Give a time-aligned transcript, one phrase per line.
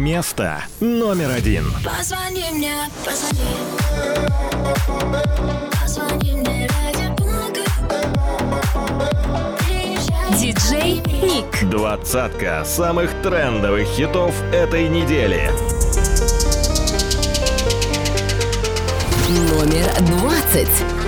[0.00, 1.64] место номер один.
[1.84, 2.72] Позвони мне,
[3.04, 3.40] позвони.
[5.80, 7.60] Позвони мне ради Бога.
[10.38, 11.70] Диджей Ник.
[11.70, 15.50] Двадцатка самых трендовых хитов этой недели.
[19.28, 20.99] Номер двадцать.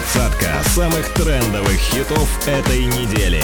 [0.00, 3.42] Двадцатка самых трендовых хитов этой недели.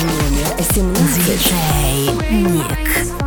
[0.00, 1.52] Номер 17.
[2.30, 3.23] Ник.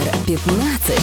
[0.00, 0.94] номер 15.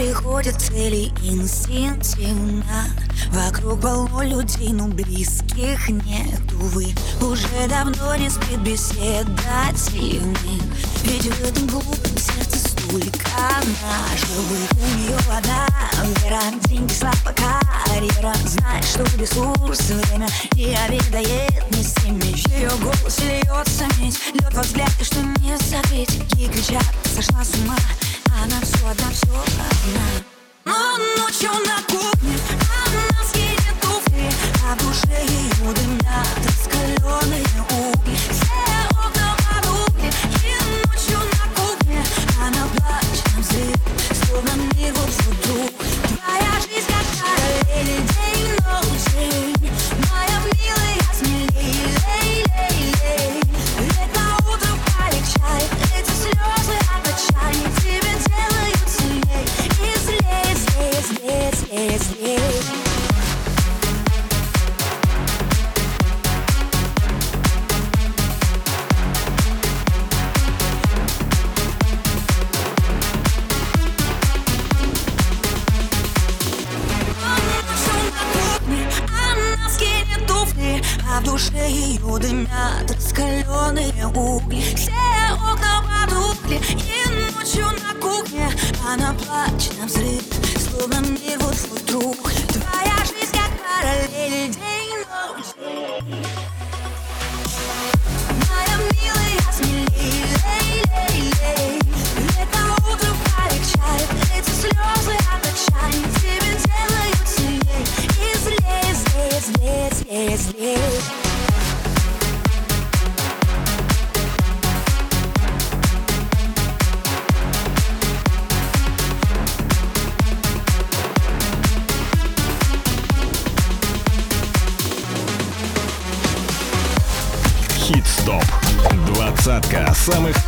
[0.00, 2.86] Приходит цели инстинктивно.
[3.32, 9.28] Вокруг полно людей, но близких нет, увы Уже давно не спит беседа
[9.92, 10.62] дивных
[11.02, 13.28] Ведь в этом глупом сердце столько
[13.82, 15.66] наживых У нее вода,
[16.22, 17.34] вера, деньги, слава,
[17.86, 18.34] карьера.
[18.46, 24.62] Знает, что ресурс, время не обедает Не с стремишь, ее голос льется медь Лед во
[24.62, 26.18] взгляд, и что не забыть.
[26.38, 27.76] И кричат, сошла с ума.
[28.42, 30.06] Она все одна, все одна.
[30.64, 30.72] Но
[31.18, 32.36] ночью на кухне
[32.86, 34.30] Она скинет туфли
[34.66, 38.19] А в душе ее дымят раскаленные угли.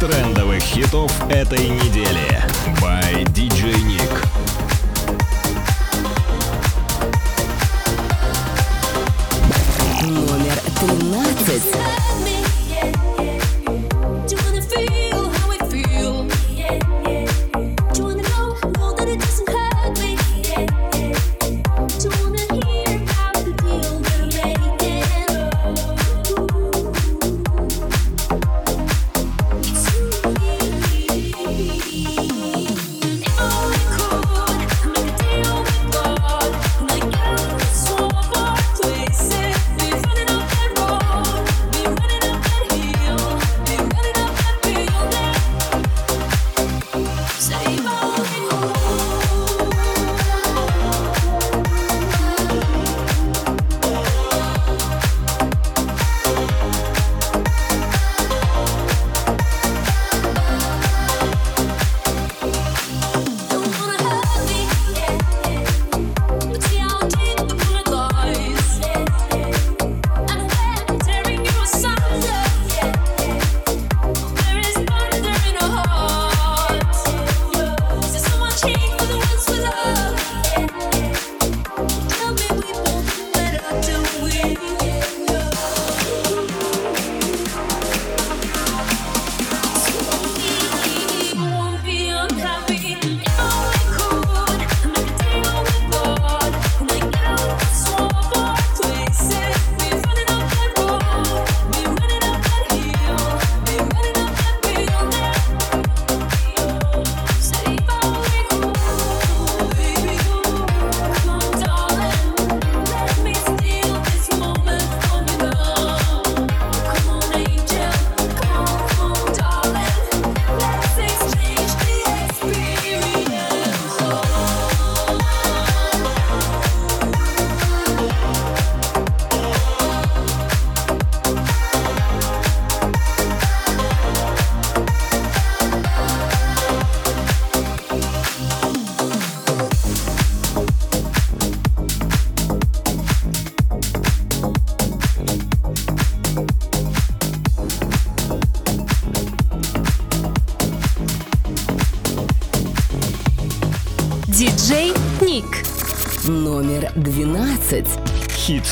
[0.03, 2.43] трендовых хитов этой недели.
[2.81, 4.52] By DJ Nick.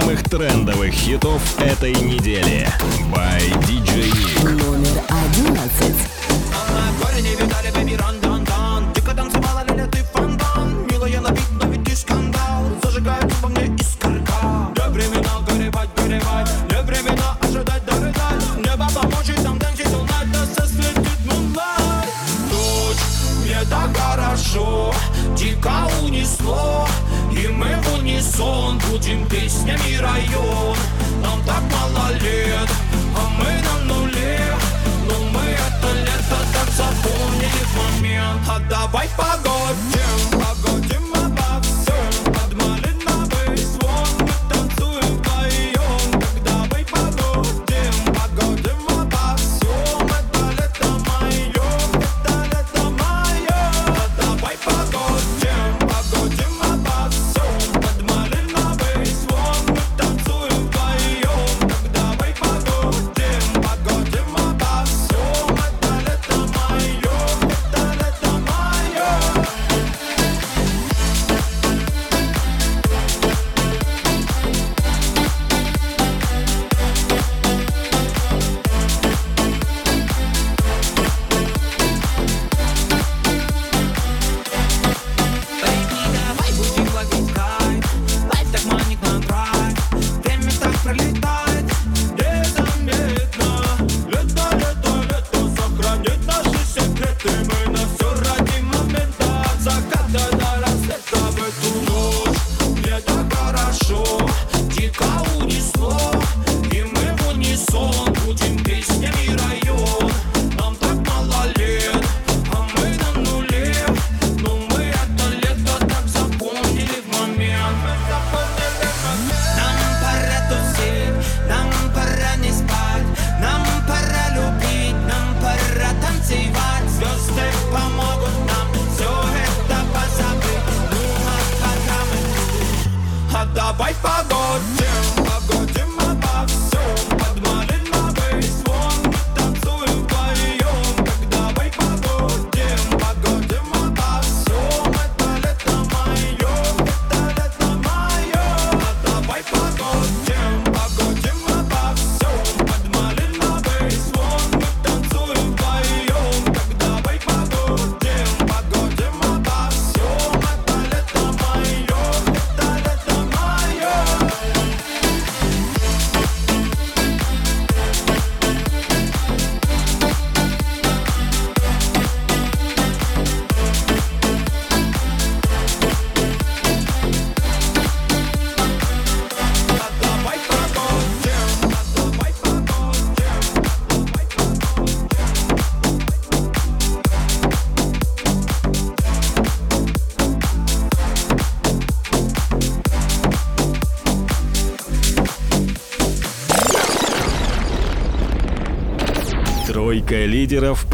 [0.00, 2.53] самых трендовых хитов этой недели.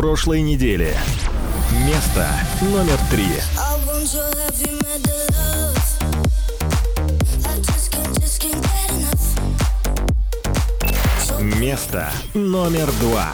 [0.01, 0.97] прошлой недели.
[1.85, 2.27] Место
[2.63, 3.27] номер три.
[11.59, 13.33] Место номер два.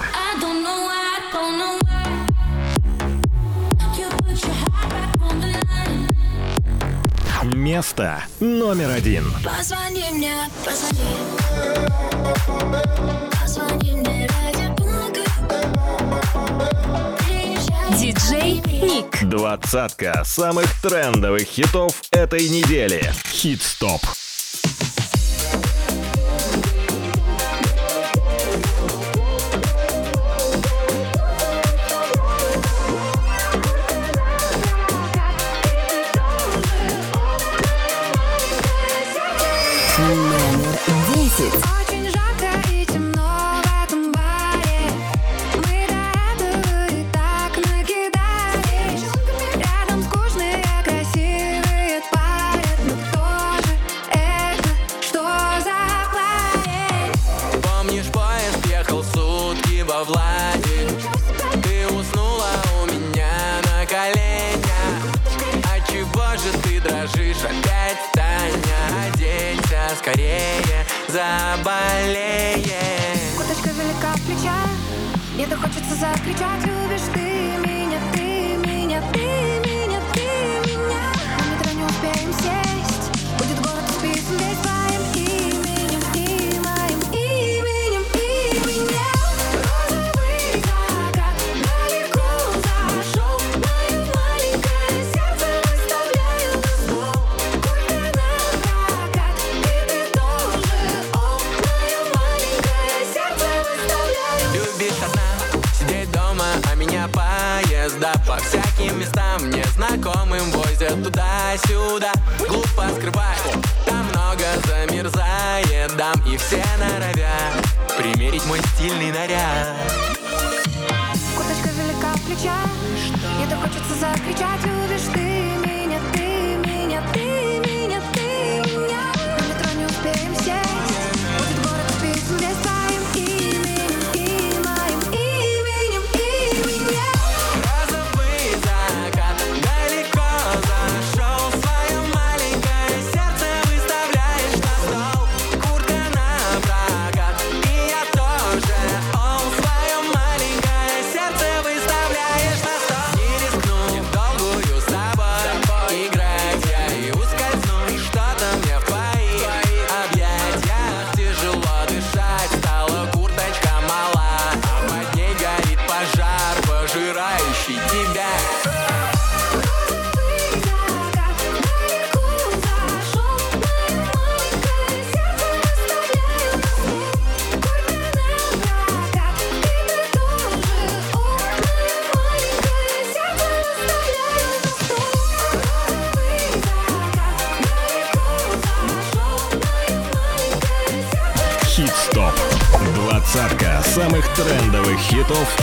[7.44, 9.32] Место номер один.
[9.44, 11.16] Позвони мне, позвони.
[19.30, 23.12] Двадцатка самых трендовых хитов этой недели.
[23.32, 24.00] Хит-стоп.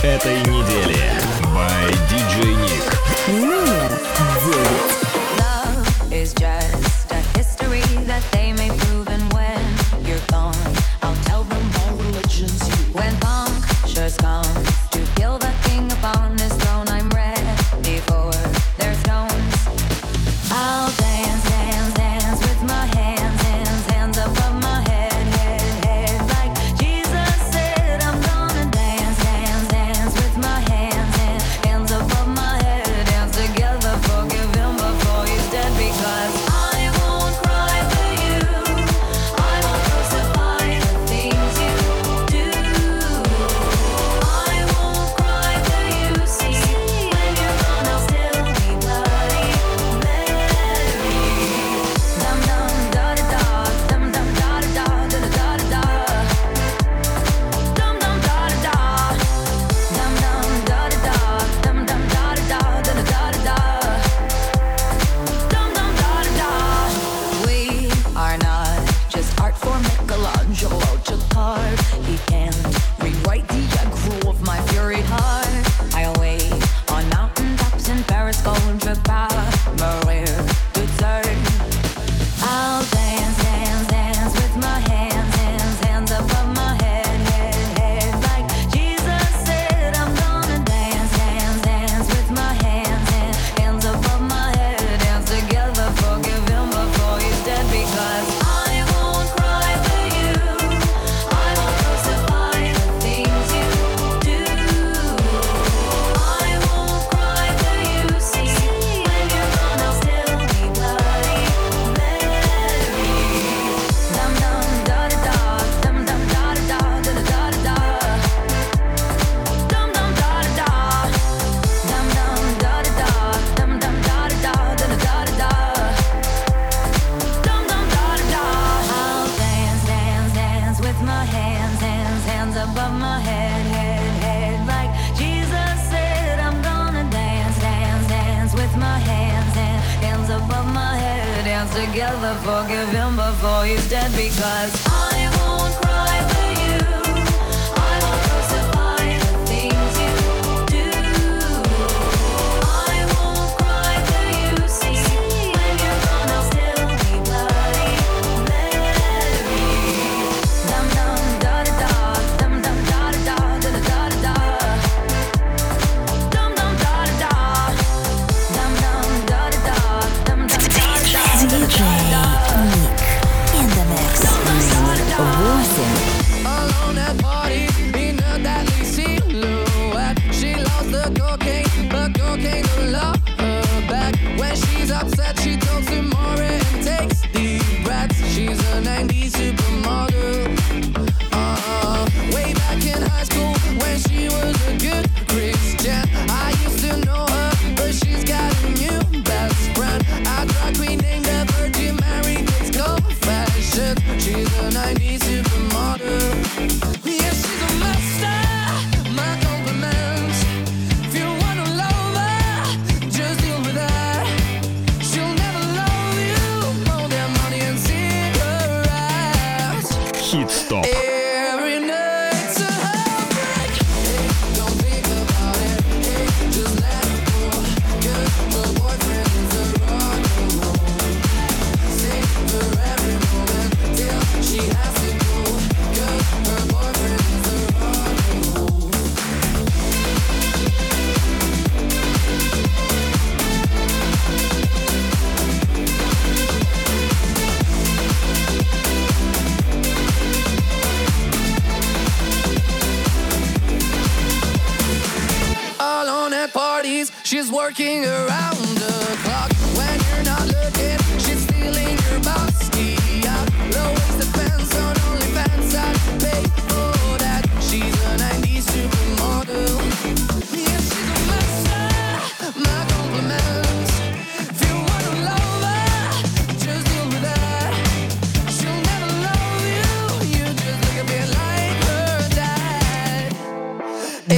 [0.04, 1.03] этой недели.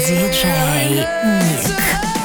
[0.08, 2.25] диджей Ник.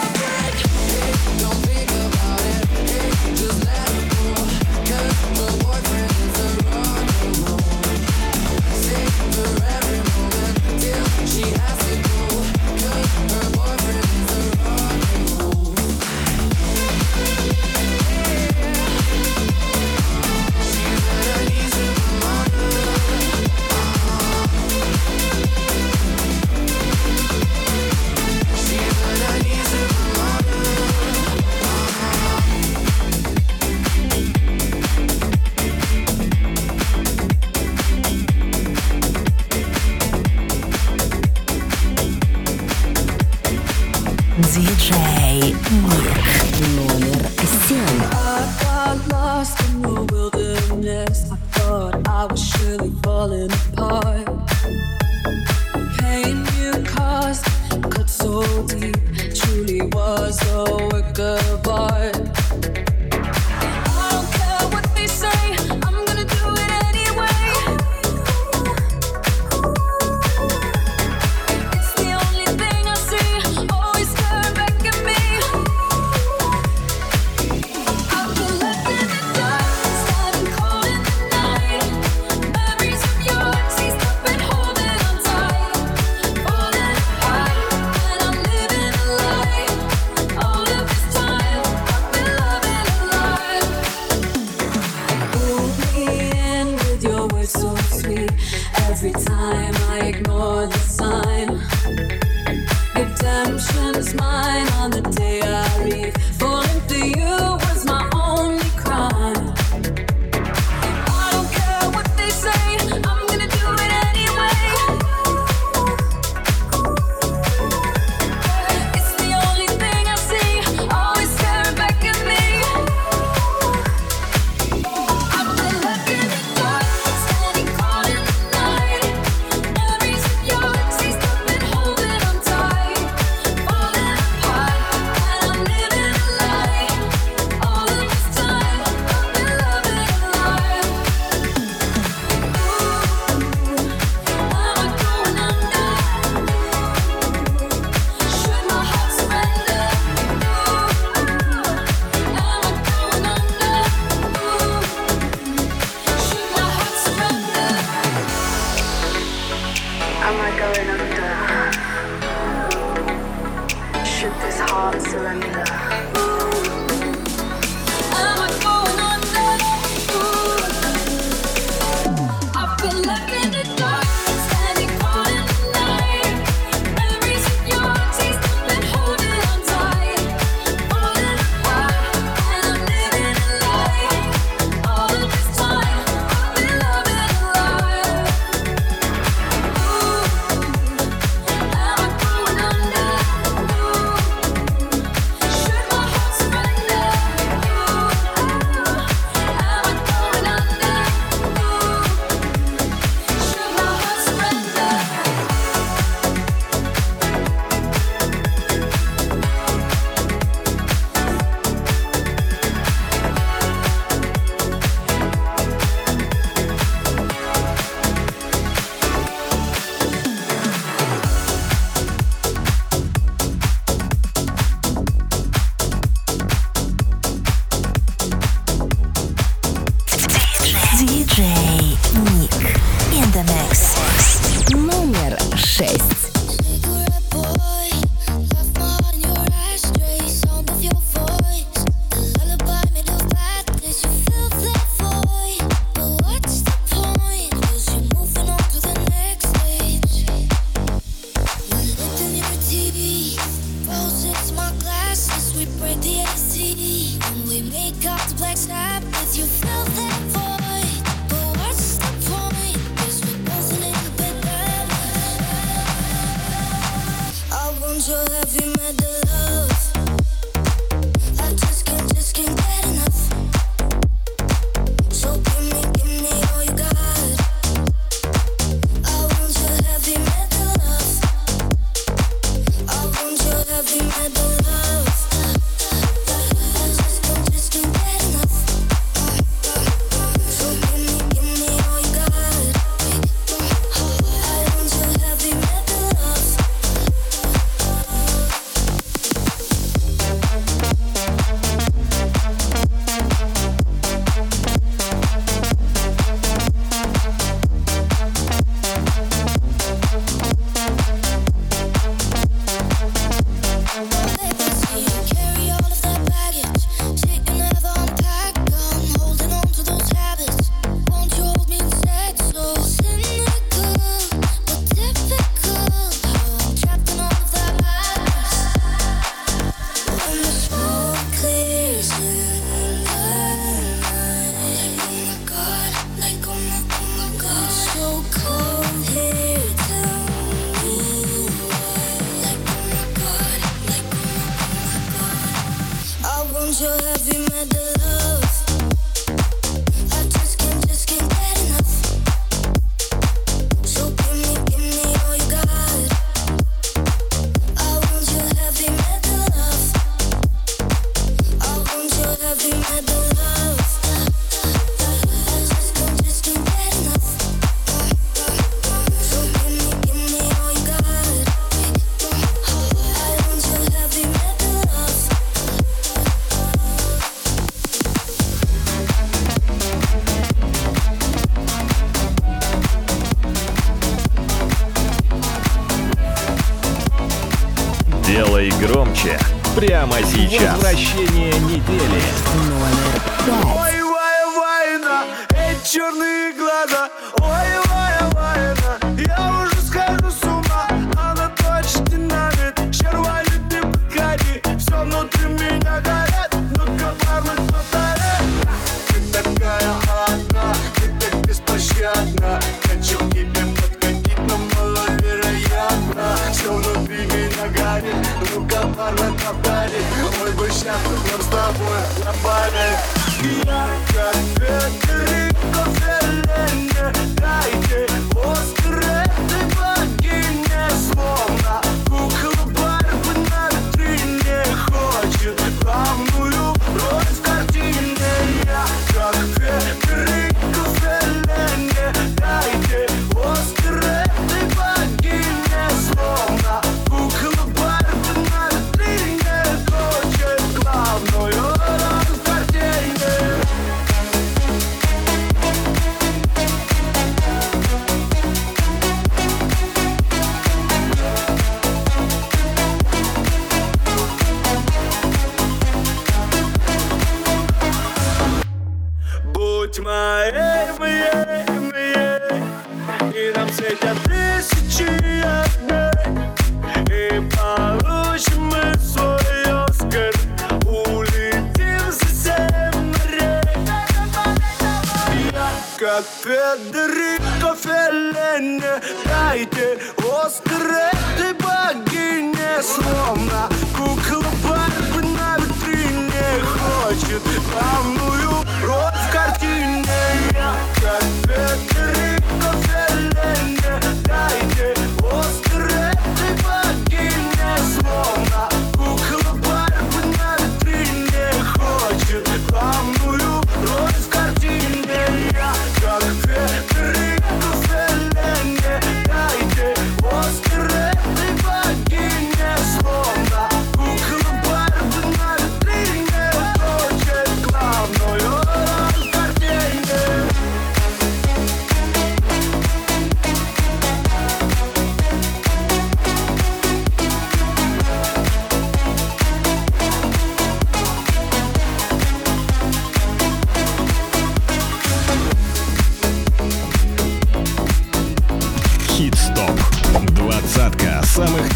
[103.62, 106.16] It's is mine on the day I leave.
[106.38, 107.49] Falling to you.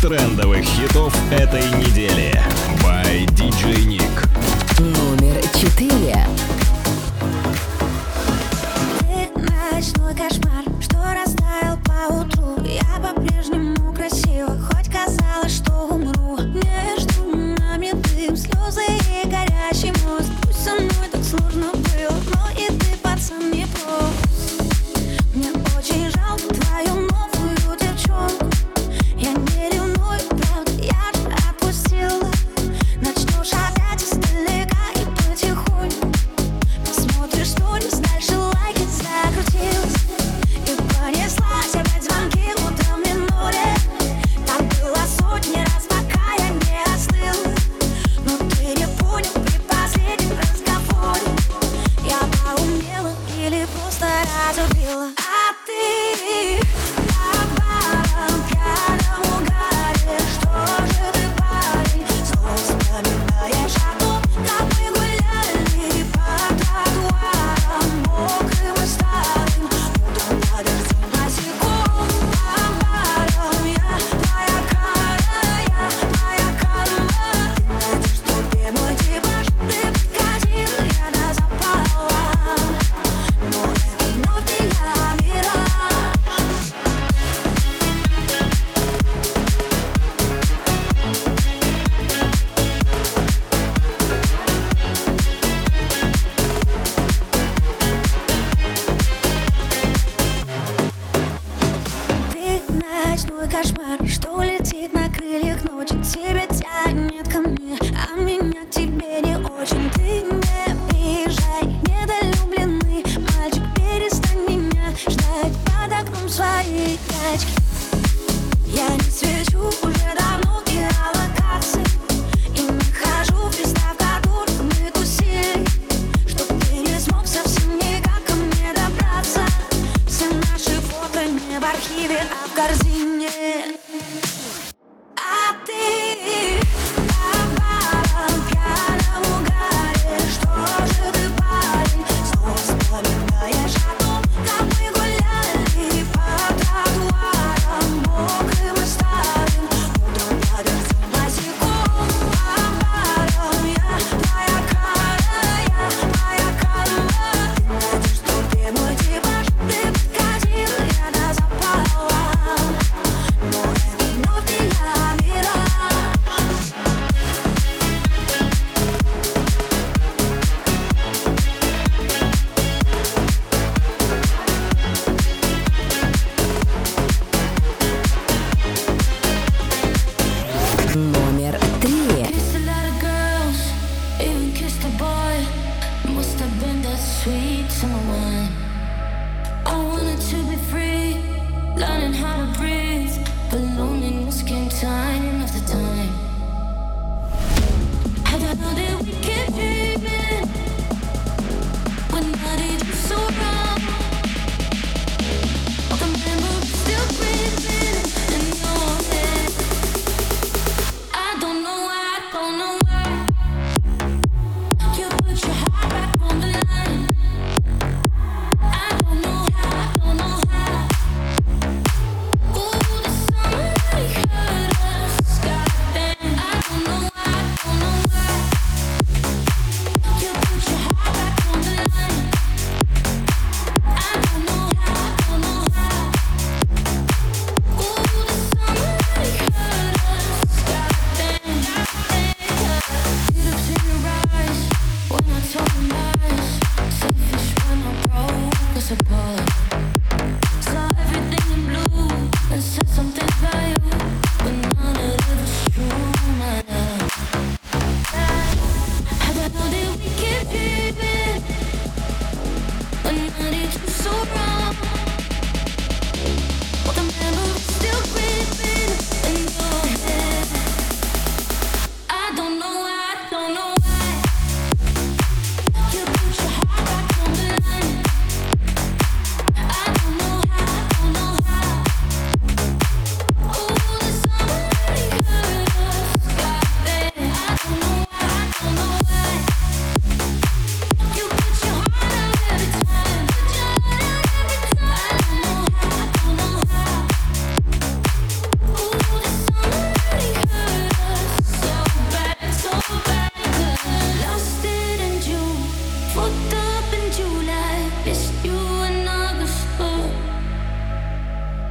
[0.08, 2.53] Трендовых хитов этой недели.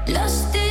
[0.06, 0.62] Lost it.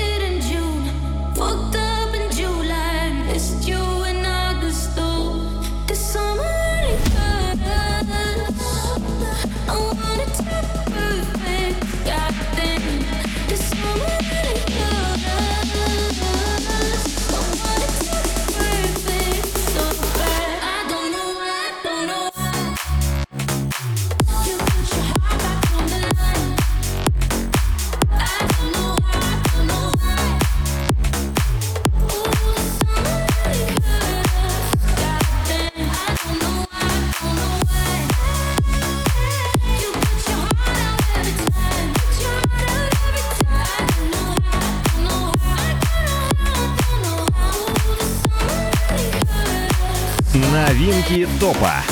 [51.42, 51.91] Топа.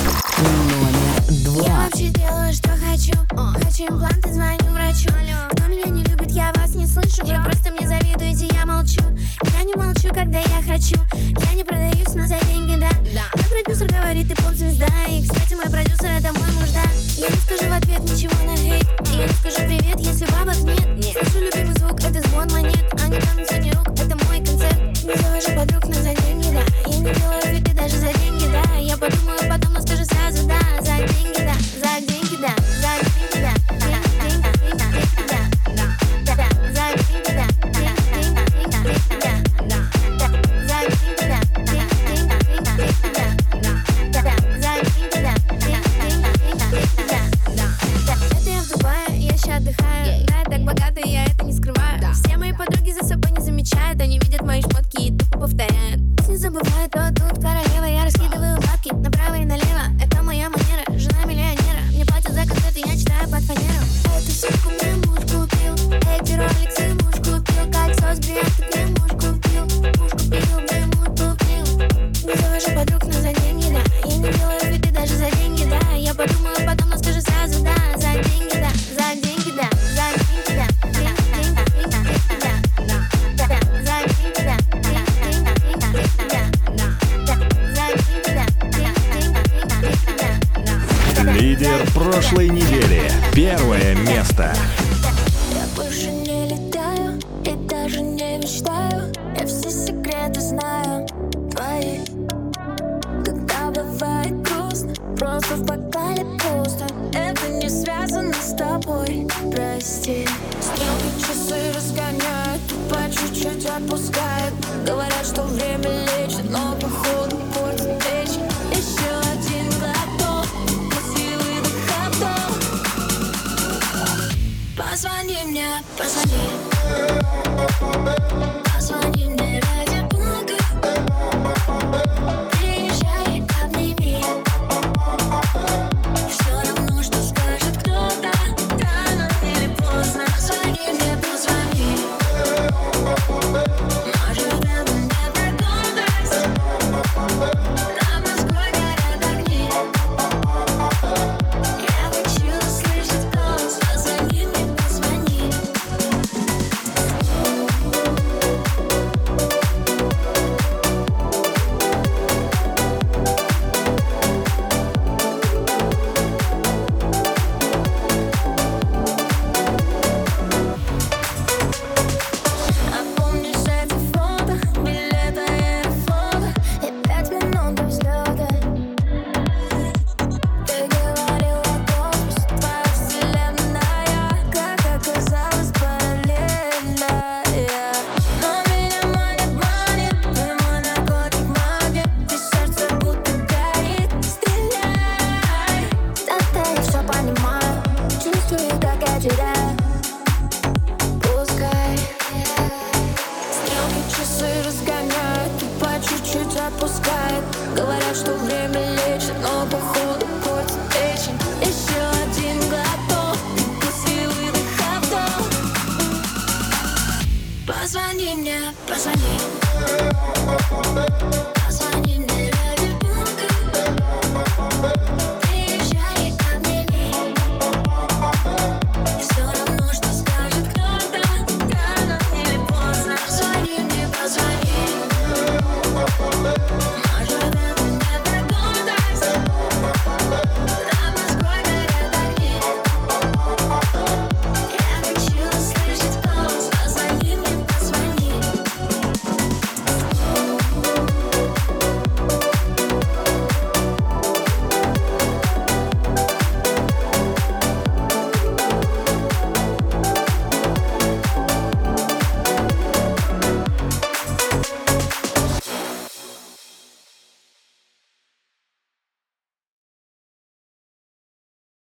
[56.91, 57.30] got